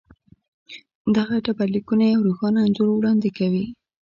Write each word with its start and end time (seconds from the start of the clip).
دغه 1.15 1.35
ډبرلیکونه 1.45 2.03
یو 2.13 2.21
روښانه 2.27 2.59
انځور 2.63 2.89
وړاندې 2.93 3.29
کوي. 3.37 3.65